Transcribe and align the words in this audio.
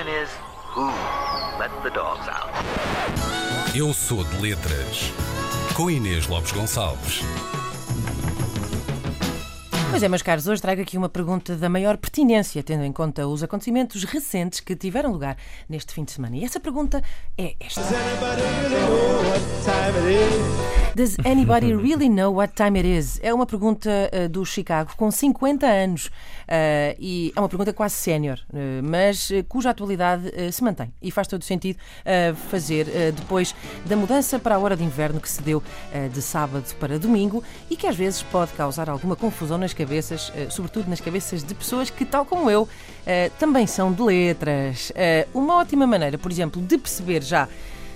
question 0.00 0.22
is, 0.22 0.30
who 0.74 0.86
let 1.58 1.70
the 1.82 1.90
dogs 1.90 2.26
out? 2.28 2.50
Eu 3.74 3.92
sou 3.92 4.24
de 4.24 4.40
letras. 4.40 5.12
Com 5.74 5.90
Inês 5.90 6.26
Lopes 6.26 6.52
Gonçalves. 6.52 7.22
Pois 9.90 10.04
é, 10.04 10.08
meus 10.08 10.22
caros, 10.22 10.46
hoje 10.46 10.62
trago 10.62 10.80
aqui 10.80 10.96
uma 10.96 11.08
pergunta 11.08 11.56
da 11.56 11.68
maior 11.68 11.96
pertinência, 11.96 12.62
tendo 12.62 12.84
em 12.84 12.92
conta 12.92 13.26
os 13.26 13.42
acontecimentos 13.42 14.04
recentes 14.04 14.60
que 14.60 14.76
tiveram 14.76 15.10
lugar 15.10 15.36
neste 15.68 15.92
fim 15.92 16.04
de 16.04 16.12
semana. 16.12 16.36
E 16.36 16.44
essa 16.44 16.60
pergunta 16.60 17.02
é 17.36 17.56
esta: 17.58 17.82
Does 20.94 21.16
anybody 21.24 21.72
really 21.72 22.08
know 22.08 22.32
what 22.34 22.54
time 22.54 22.76
it 22.76 22.86
is? 22.86 23.20
É 23.22 23.32
uma 23.32 23.46
pergunta 23.46 23.90
uh, 24.12 24.28
do 24.28 24.44
Chicago 24.44 24.92
com 24.96 25.10
50 25.10 25.64
anos 25.64 26.06
uh, 26.06 26.96
e 26.98 27.32
é 27.34 27.40
uma 27.40 27.48
pergunta 27.48 27.72
quase 27.72 27.94
sénior, 27.94 28.40
uh, 28.52 28.82
mas 28.82 29.30
cuja 29.48 29.70
atualidade 29.70 30.30
se 30.52 30.62
mantém 30.64 30.92
e 31.00 31.10
faz 31.10 31.28
todo 31.28 31.44
sentido 31.44 31.78
fazer 32.48 33.12
depois 33.12 33.54
da 33.86 33.96
mudança 33.96 34.38
para 34.38 34.56
a 34.56 34.58
hora 34.58 34.76
de 34.76 34.82
inverno 34.82 35.20
que 35.20 35.28
se 35.28 35.42
deu 35.42 35.62
de 36.12 36.22
sábado 36.22 36.64
para 36.78 36.98
domingo 36.98 37.42
e 37.70 37.76
que 37.76 37.86
às 37.86 37.96
vezes 37.96 38.22
pode 38.22 38.52
causar 38.52 38.88
alguma 38.90 39.16
confusão 39.16 39.58
nas 39.58 39.72
cabeças, 39.84 40.30
eh, 40.34 40.48
sobretudo 40.50 40.88
nas 40.88 41.00
cabeças 41.00 41.42
de 41.42 41.54
pessoas 41.54 41.88
que, 41.88 42.04
tal 42.04 42.26
como 42.26 42.50
eu, 42.50 42.68
eh, 43.06 43.30
também 43.38 43.66
são 43.66 43.90
de 43.90 44.02
letras. 44.02 44.92
Eh, 44.94 45.26
uma 45.32 45.56
ótima 45.56 45.86
maneira, 45.86 46.18
por 46.18 46.30
exemplo, 46.30 46.60
de 46.60 46.76
perceber 46.76 47.22
já 47.22 47.48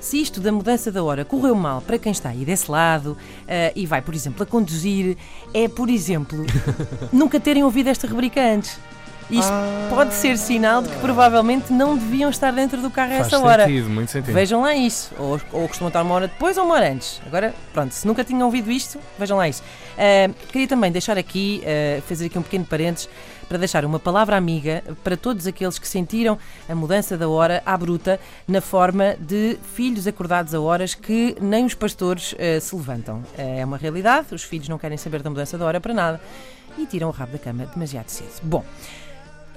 se 0.00 0.20
isto 0.20 0.40
da 0.40 0.50
mudança 0.52 0.90
da 0.90 1.02
hora 1.02 1.24
correu 1.24 1.54
mal 1.54 1.80
para 1.80 1.98
quem 1.98 2.12
está 2.12 2.28
aí 2.28 2.44
desse 2.44 2.70
lado 2.70 3.12
uh, 3.12 3.72
e 3.74 3.84
vai, 3.84 4.00
por 4.00 4.14
exemplo, 4.14 4.44
a 4.44 4.46
conduzir, 4.46 5.16
é, 5.52 5.66
por 5.66 5.90
exemplo, 5.90 6.46
nunca 7.12 7.40
terem 7.40 7.64
ouvido 7.64 7.88
esta 7.88 8.06
rubrica 8.06 8.40
antes. 8.40 8.78
Isto 9.30 9.52
ah. 9.52 9.88
pode 9.90 10.14
ser 10.14 10.38
sinal 10.38 10.80
de 10.82 10.88
que 10.88 10.96
provavelmente 11.00 11.72
não 11.72 11.96
deviam 11.96 12.30
estar 12.30 12.50
dentro 12.50 12.80
do 12.80 12.90
carro 12.90 13.12
a 13.12 13.16
essa 13.16 13.38
hora. 13.38 13.66
Sentido, 13.66 13.90
muito 13.90 14.10
sentido. 14.10 14.32
Vejam 14.32 14.62
lá 14.62 14.74
isso. 14.74 15.12
Ou, 15.18 15.40
ou 15.52 15.68
costumam 15.68 15.88
estar 15.88 16.02
uma 16.02 16.14
hora 16.14 16.28
depois 16.28 16.56
ou 16.56 16.64
uma 16.64 16.74
hora 16.74 16.90
antes. 16.90 17.20
Agora, 17.26 17.54
pronto, 17.72 17.92
se 17.92 18.06
nunca 18.06 18.24
tinham 18.24 18.46
ouvido 18.46 18.70
isto, 18.70 18.98
vejam 19.18 19.36
lá 19.36 19.46
isso. 19.46 19.62
Uh, 19.62 20.32
queria 20.50 20.66
também 20.66 20.90
deixar 20.90 21.18
aqui, 21.18 21.62
uh, 21.62 22.00
fazer 22.02 22.26
aqui 22.26 22.38
um 22.38 22.42
pequeno 22.42 22.64
parênteses, 22.64 23.08
para 23.48 23.58
deixar 23.58 23.84
uma 23.84 23.98
palavra 23.98 24.36
amiga 24.36 24.82
para 25.02 25.16
todos 25.16 25.46
aqueles 25.46 25.78
que 25.78 25.88
sentiram 25.88 26.38
a 26.68 26.74
mudança 26.74 27.16
da 27.16 27.28
hora 27.28 27.62
à 27.64 27.76
bruta 27.78 28.20
na 28.46 28.60
forma 28.60 29.16
de 29.18 29.58
filhos 29.74 30.06
acordados 30.06 30.54
a 30.54 30.60
horas 30.60 30.94
que 30.94 31.34
nem 31.40 31.64
os 31.64 31.74
pastores 31.74 32.32
uh, 32.34 32.60
se 32.60 32.74
levantam. 32.74 33.22
é 33.36 33.64
uma 33.64 33.76
realidade, 33.78 34.34
os 34.34 34.42
filhos 34.42 34.68
não 34.68 34.78
querem 34.78 34.98
saber 34.98 35.22
da 35.22 35.30
mudança 35.30 35.56
da 35.56 35.64
hora 35.64 35.80
para 35.80 35.94
nada 35.94 36.20
e 36.76 36.86
tiram 36.86 37.08
o 37.08 37.10
rabo 37.10 37.32
da 37.32 37.38
cama 37.38 37.66
demasiado 37.66 38.08
cedo. 38.08 38.40
Bom. 38.42 38.64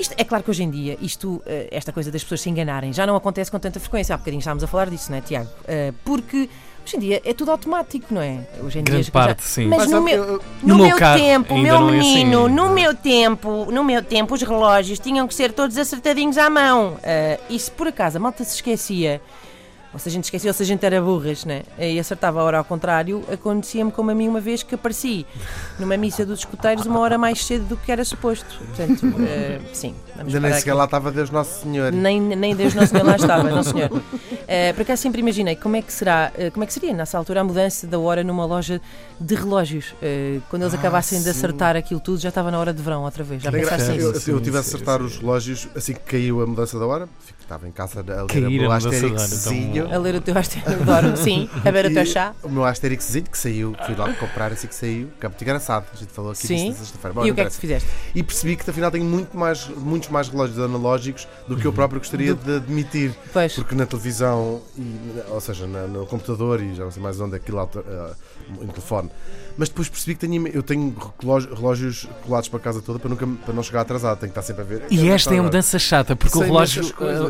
Isto, 0.00 0.14
é 0.16 0.24
claro 0.24 0.42
que 0.42 0.50
hoje 0.50 0.62
em 0.62 0.70
dia, 0.70 0.96
isto, 1.02 1.42
eh, 1.44 1.68
esta 1.70 1.92
coisa 1.92 2.10
das 2.10 2.22
pessoas 2.22 2.40
se 2.40 2.48
enganarem, 2.48 2.90
já 2.90 3.06
não 3.06 3.14
acontece 3.14 3.50
com 3.50 3.58
tanta 3.58 3.78
frequência. 3.78 4.14
Há 4.14 4.18
bocadinho 4.18 4.38
estávamos 4.38 4.64
a 4.64 4.66
falar 4.66 4.88
disso, 4.88 5.10
não 5.10 5.18
é, 5.18 5.20
Tiago? 5.20 5.50
Eh, 5.68 5.92
porque 6.02 6.48
hoje 6.82 6.96
em 6.96 7.00
dia 7.00 7.20
é 7.22 7.34
tudo 7.34 7.50
automático, 7.50 8.06
não 8.14 8.22
é? 8.22 8.40
Hoje 8.62 8.78
em 8.78 8.82
Grande 8.82 9.02
dia, 9.02 9.12
parte, 9.12 9.42
já... 9.42 9.48
sim. 9.48 9.66
Mas, 9.66 9.80
Mas 9.80 9.90
no, 9.90 10.00
meu, 10.00 10.24
no, 10.26 10.42
no 10.62 10.76
meu, 10.76 10.86
meu 10.86 10.96
tempo, 10.96 11.58
meu 11.58 11.80
menino, 11.82 12.40
é 12.40 12.44
assim. 12.44 12.54
no 12.54 12.70
meu 12.70 12.94
tempo, 12.94 13.68
no 13.70 13.84
meu 13.84 14.02
tempo, 14.02 14.34
os 14.34 14.40
relógios 14.40 14.98
tinham 14.98 15.28
que 15.28 15.34
ser 15.34 15.52
todos 15.52 15.76
acertadinhos 15.76 16.38
à 16.38 16.48
mão. 16.48 16.94
Uh, 16.94 17.42
e 17.50 17.58
se 17.58 17.70
por 17.70 17.86
acaso 17.86 18.16
a 18.16 18.20
malta 18.20 18.42
se 18.42 18.54
esquecia 18.54 19.20
ou 19.92 19.98
se 19.98 20.08
a 20.08 20.12
gente 20.12 20.24
esquecia, 20.24 20.50
ou 20.50 20.54
se 20.54 20.62
a 20.62 20.66
gente 20.66 20.84
era 20.84 21.00
burras, 21.00 21.44
né? 21.44 21.62
E 21.78 21.98
acertava 21.98 22.40
a 22.40 22.44
hora 22.44 22.58
ao 22.58 22.64
contrário, 22.64 23.24
acontecia-me 23.32 23.90
como 23.90 24.10
a 24.10 24.14
mim 24.14 24.28
uma 24.28 24.40
vez 24.40 24.62
que 24.62 24.74
apareci 24.74 25.26
numa 25.78 25.96
missa 25.96 26.24
dos 26.24 26.40
escuteiros 26.40 26.86
uma 26.86 27.00
hora 27.00 27.18
mais 27.18 27.44
cedo 27.44 27.64
do 27.64 27.76
que 27.76 27.90
era 27.90 28.04
suposto. 28.04 28.46
Portanto, 28.58 29.06
uh, 29.06 29.62
sim. 29.74 29.94
Ainda 30.16 30.40
nem 30.40 30.52
sequer 30.52 30.74
lá 30.74 30.84
estava 30.84 31.10
Deus 31.10 31.30
Nosso 31.30 31.62
Senhor. 31.62 31.92
Nem, 31.92 32.20
nem 32.20 32.54
Deus 32.54 32.74
Nosso 32.74 32.88
Senhor 32.88 33.04
lá 33.04 33.16
estava, 33.16 33.50
não 33.50 33.62
senhor. 33.62 33.90
Uh, 33.90 34.74
por 34.74 34.82
acaso 34.82 35.02
sempre 35.02 35.20
imaginei 35.20 35.56
como 35.56 35.76
é 35.76 35.82
que 35.82 35.92
será, 35.92 36.30
uh, 36.36 36.50
como 36.52 36.62
é 36.62 36.66
que 36.66 36.72
seria 36.72 36.92
nessa 36.92 37.18
altura 37.18 37.40
a 37.40 37.44
mudança 37.44 37.86
da 37.86 37.98
hora 37.98 38.22
numa 38.22 38.44
loja 38.44 38.80
de 39.18 39.34
relógios. 39.34 39.92
Uh, 39.92 40.42
quando 40.48 40.62
eles 40.62 40.74
ah, 40.74 40.78
acabassem 40.78 41.18
sim. 41.18 41.24
de 41.24 41.30
acertar 41.30 41.76
aquilo 41.76 42.00
tudo, 42.00 42.20
já 42.20 42.28
estava 42.28 42.50
na 42.50 42.58
hora 42.58 42.72
de 42.72 42.82
verão 42.82 43.02
outra 43.02 43.24
vez. 43.24 43.42
Já 43.42 43.50
pensaste 43.50 43.90
eu, 43.98 44.12
eu, 44.12 44.22
eu 44.26 44.40
tive 44.40 44.56
a 44.56 44.60
acertar 44.60 45.02
os 45.02 45.18
relógios 45.18 45.68
assim 45.74 45.94
que 45.94 46.00
caiu 46.00 46.42
a 46.42 46.46
mudança 46.46 46.78
da 46.78 46.86
hora, 46.86 47.08
estava 47.40 47.66
em 47.66 47.72
casa 47.72 48.00
a 48.00 48.32
ler 48.32 48.66
o 48.66 48.70
Asterixzinho 48.70 49.79
a 49.79 49.79
ler 49.98 50.14
o 50.14 50.20
teu 50.20 50.34
Adoro, 50.36 51.16
sim, 51.18 51.48
a 51.64 51.70
ver 51.70 51.86
o 51.86 51.94
teu 51.94 52.06
chá. 52.06 52.34
O 52.42 52.48
meu 52.48 52.64
Asterixzinho 52.64 53.24
que 53.24 53.38
saiu, 53.38 53.74
fui 53.84 53.94
lá 53.94 54.12
comprar 54.14 54.52
assim 54.52 54.66
que 54.66 54.74
saiu, 54.74 55.08
que 55.18 55.26
é 55.26 55.28
muito 55.28 55.42
engraçado. 55.42 55.86
A 55.92 55.96
gente 55.96 56.12
falou 56.12 56.32
aqui 56.32 56.46
sim. 56.46 56.72
sexta-feira. 56.72 57.26
E 57.26 57.30
o 57.30 57.34
que 57.34 57.40
é 57.40 57.44
que 57.44 57.52
fizeste? 57.52 57.88
E 58.14 58.22
percebi 58.22 58.56
que 58.56 58.68
afinal 58.68 58.90
tenho 58.90 59.04
muito 59.04 59.36
mais, 59.36 59.68
muitos 59.68 60.08
mais 60.08 60.28
relógios 60.28 60.58
analógicos 60.58 61.28
do 61.46 61.56
que 61.56 61.66
eu 61.66 61.72
próprio 61.72 62.00
gostaria 62.00 62.34
do... 62.34 62.44
de 62.44 62.56
admitir. 62.56 63.14
Pois. 63.32 63.54
Porque 63.54 63.74
na 63.74 63.86
televisão, 63.86 64.60
e, 64.76 65.22
ou 65.28 65.40
seja, 65.40 65.66
na, 65.66 65.86
no 65.86 66.06
computador 66.06 66.62
e 66.62 66.74
já 66.74 66.84
não 66.84 66.90
sei 66.90 67.02
mais 67.02 67.20
onde 67.20 67.36
aquilo 67.36 67.62
uh, 67.62 68.14
em 68.62 68.66
telefone. 68.68 69.10
Mas 69.56 69.68
depois 69.68 69.88
percebi 69.88 70.14
que 70.14 70.26
tenho, 70.26 70.48
eu 70.48 70.62
tenho 70.62 70.94
relógios 71.54 72.08
colados 72.24 72.48
para 72.48 72.58
a 72.58 72.62
casa 72.62 72.80
toda 72.80 72.98
para, 72.98 73.10
nunca, 73.10 73.26
para 73.44 73.54
não 73.54 73.62
chegar 73.62 73.82
atrasado. 73.82 74.18
Tenho 74.18 74.32
que 74.32 74.38
estar 74.38 74.42
sempre 74.42 74.62
a 74.62 74.64
ver. 74.64 74.86
E 74.90 75.08
esta 75.08 75.34
é 75.34 75.38
a 75.38 75.42
mudança 75.42 75.78
chata, 75.78 76.16
porque 76.16 76.36
o 76.38 76.40
relógio, 76.40 76.82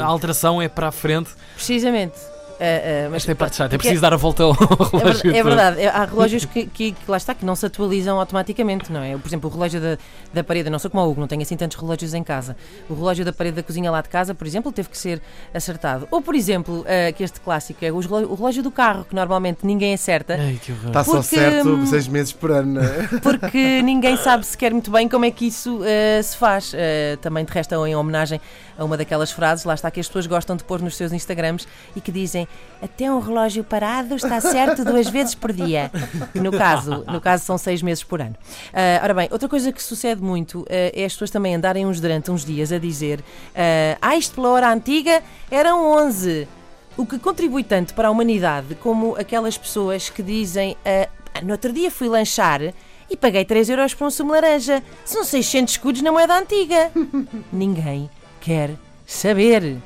a 0.00 0.04
alteração 0.04 0.60
é 0.60 0.68
para 0.68 0.88
a 0.88 0.92
frente. 0.92 1.30
Precisamente. 1.54 2.35
Uh, 2.56 3.08
uh, 3.08 3.10
mas 3.10 3.16
Esta 3.16 3.32
é 3.32 3.34
parte 3.34 3.56
chata, 3.56 3.74
é 3.74 3.78
preciso 3.78 4.00
dar 4.00 4.14
a 4.14 4.16
volta 4.16 4.42
ao 4.42 4.52
é 4.56 4.98
relógio. 4.98 5.36
É, 5.36 5.42
verdade, 5.42 5.86
há 5.86 6.04
relógios 6.06 6.44
que, 6.46 6.66
que, 6.66 6.92
que, 6.92 7.10
lá 7.10 7.18
está, 7.18 7.34
que 7.34 7.44
não 7.44 7.54
se 7.54 7.66
atualizam 7.66 8.18
automaticamente, 8.18 8.90
não 8.90 9.02
é? 9.02 9.16
Por 9.16 9.28
exemplo, 9.28 9.50
o 9.50 9.52
relógio 9.52 9.78
da, 9.78 9.98
da 10.32 10.42
parede, 10.42 10.70
não 10.70 10.78
sou 10.78 10.90
como 10.90 11.04
o 11.04 11.10
Hugo, 11.10 11.20
não 11.20 11.28
tenho 11.28 11.42
assim 11.42 11.56
tantos 11.56 11.78
relógios 11.78 12.14
em 12.14 12.24
casa. 12.24 12.56
O 12.88 12.94
relógio 12.94 13.24
da 13.26 13.32
parede 13.32 13.56
da 13.56 13.62
cozinha 13.62 13.90
lá 13.90 14.00
de 14.00 14.08
casa, 14.08 14.34
por 14.34 14.46
exemplo, 14.46 14.72
teve 14.72 14.88
que 14.88 14.96
ser 14.96 15.20
acertado. 15.52 16.08
Ou, 16.10 16.22
por 16.22 16.34
exemplo, 16.34 16.80
uh, 16.80 17.12
que 17.14 17.22
este 17.22 17.40
clássico 17.40 17.84
é 17.84 17.92
o 17.92 18.00
relógio 18.00 18.62
do 18.62 18.70
carro, 18.70 19.04
que 19.04 19.14
normalmente 19.14 19.66
ninguém 19.66 19.92
acerta. 19.92 20.34
Ai, 20.34 20.58
Está 20.86 21.04
só 21.04 21.20
certo 21.20 21.68
hum, 21.68 21.86
seis 21.86 22.08
meses 22.08 22.32
por 22.32 22.50
ano, 22.50 22.80
não 22.80 22.82
é? 22.82 23.08
Porque 23.20 23.82
ninguém 23.82 24.16
sabe 24.16 24.46
sequer 24.46 24.72
muito 24.72 24.90
bem 24.90 25.08
como 25.08 25.26
é 25.26 25.30
que 25.30 25.46
isso 25.46 25.80
se 26.22 26.36
faz. 26.36 26.72
também, 27.20 27.44
de 27.44 27.52
resto, 27.52 27.86
em 27.86 27.94
homenagem 27.94 28.40
a 28.78 28.84
uma 28.84 28.96
daquelas 28.96 29.30
frases, 29.30 29.64
lá 29.64 29.74
está, 29.74 29.90
que 29.90 30.00
as 30.00 30.06
pessoas 30.06 30.26
gostam 30.26 30.56
de 30.56 30.64
pôr 30.64 30.80
nos 30.80 30.96
seus 30.96 31.12
Instagrams 31.12 31.66
e 31.94 32.00
que 32.00 32.12
dizem 32.12 32.46
até 32.82 33.10
um 33.10 33.18
relógio 33.18 33.64
parado 33.64 34.14
está 34.16 34.40
certo 34.40 34.84
duas 34.84 35.08
vezes 35.08 35.34
por 35.34 35.52
dia. 35.52 35.90
No 36.34 36.52
caso, 36.52 37.04
no 37.06 37.20
caso 37.20 37.44
são 37.44 37.58
seis 37.58 37.82
meses 37.82 38.02
por 38.02 38.20
ano. 38.20 38.34
Uh, 38.68 39.02
ora 39.02 39.14
bem, 39.14 39.28
outra 39.30 39.48
coisa 39.48 39.72
que 39.72 39.82
sucede 39.82 40.22
muito 40.22 40.60
uh, 40.60 40.66
é 40.68 41.04
as 41.04 41.12
pessoas 41.12 41.30
também 41.30 41.54
andarem 41.54 41.86
uns 41.86 42.00
durante 42.00 42.30
uns 42.30 42.44
dias 42.44 42.72
a 42.72 42.78
dizer 42.78 43.20
uh, 43.20 43.98
ah, 44.00 44.16
isto 44.16 44.34
pela 44.34 44.50
hora 44.50 44.72
antiga 44.72 45.22
eram 45.50 45.86
11. 45.90 46.48
O 46.96 47.04
que 47.04 47.18
contribui 47.18 47.62
tanto 47.62 47.94
para 47.94 48.08
a 48.08 48.10
humanidade 48.10 48.74
como 48.76 49.16
aquelas 49.16 49.58
pessoas 49.58 50.08
que 50.08 50.22
dizem 50.22 50.72
uh, 50.72 51.44
no 51.44 51.52
outro 51.52 51.72
dia 51.72 51.90
fui 51.90 52.08
lanchar 52.08 52.60
e 53.08 53.16
paguei 53.16 53.44
3 53.44 53.68
euros 53.70 53.94
por 53.94 54.06
um 54.06 54.10
sumo 54.10 54.32
laranja. 54.32 54.82
São 55.04 55.24
600 55.24 55.74
escudos 55.74 56.02
na 56.02 56.10
moeda 56.10 56.38
antiga. 56.38 56.90
Ninguém 57.52 58.10
mujer 58.46 58.76
saber. 59.06 59.78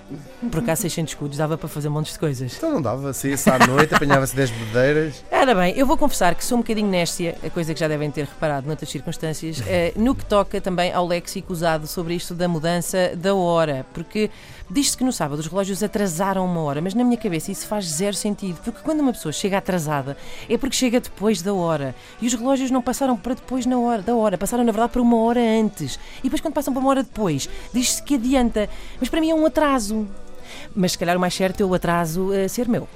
Por 0.51 0.65
cá 0.65 0.75
600 0.75 1.13
escudos 1.13 1.37
dava 1.37 1.59
para 1.59 1.69
fazer 1.69 1.91
montes 1.91 2.15
de 2.15 2.19
coisas. 2.19 2.57
Então 2.57 2.73
não 2.73 2.81
dava, 2.81 3.13
saía-se 3.13 3.51
à 3.51 3.59
noite, 3.59 3.95
apanhava-se 3.95 4.35
10 4.35 4.51
bedeiras. 4.51 5.25
Ora 5.31 5.55
bem, 5.55 5.75
eu 5.77 5.87
vou 5.87 5.99
confessar 5.99 6.35
que 6.35 6.43
sou 6.43 6.57
um 6.57 6.63
bocadinho 6.63 6.89
néstia, 6.89 7.37
a 7.45 7.51
coisa 7.51 7.75
que 7.75 7.81
já 7.81 7.87
devem 7.87 8.11
ter 8.11 8.25
reparado 8.25 8.67
noutras 8.67 8.89
circunstâncias, 8.89 9.63
eh, 9.67 9.93
no 9.95 10.15
que 10.15 10.25
toca 10.25 10.61
também 10.61 10.93
ao 10.93 11.07
léxico 11.07 11.53
usado 11.53 11.87
sobre 11.87 12.15
isto 12.15 12.35
da 12.35 12.49
mudança 12.49 13.13
da 13.15 13.35
hora, 13.35 13.85
porque 13.93 14.31
diz-se 14.71 14.97
que 14.97 15.05
no 15.05 15.13
sábado 15.13 15.41
os 15.41 15.47
relógios 15.47 15.83
atrasaram 15.83 16.45
uma 16.45 16.63
hora, 16.63 16.81
mas 16.81 16.95
na 16.95 17.05
minha 17.05 17.17
cabeça 17.19 17.51
isso 17.51 17.67
faz 17.67 17.85
zero 17.85 18.17
sentido, 18.17 18.59
porque 18.65 18.81
quando 18.83 19.01
uma 19.01 19.13
pessoa 19.13 19.33
chega 19.33 19.59
atrasada 19.59 20.17
é 20.49 20.57
porque 20.57 20.77
chega 20.77 21.01
depois 21.01 21.43
da 21.43 21.53
hora, 21.53 21.95
e 22.23 22.27
os 22.27 22.35
relógios 22.35 22.71
não 22.71 22.81
passaram 22.81 23.17
para 23.17 23.35
depois 23.35 23.67
na 23.67 23.79
hora, 23.79 24.01
da 24.01 24.15
hora, 24.15 24.39
passaram 24.39 24.65
na 24.65 24.73
verdade 24.73 24.93
para 24.93 25.03
uma 25.03 25.17
hora 25.19 25.41
antes, 25.41 25.99
e 26.21 26.23
depois 26.25 26.41
quando 26.41 26.55
passam 26.55 26.73
para 26.73 26.81
uma 26.81 26.91
hora 26.91 27.03
depois, 27.03 27.49
diz-se 27.75 28.03
que 28.03 28.15
adianta, 28.15 28.69
mas 28.99 29.10
para 29.11 29.21
mim 29.21 29.31
é 29.31 29.35
um 29.35 29.45
atraso. 29.45 30.07
Mas 30.75 30.93
se 30.93 30.99
calhar 30.99 31.17
o 31.17 31.21
mais 31.21 31.35
certo 31.35 31.63
é 31.63 31.67
o 31.67 31.75
atraso 31.75 32.31
a 32.33 32.49
ser 32.49 32.69
meu. 32.69 32.89